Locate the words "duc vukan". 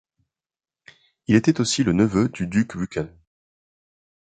2.47-3.05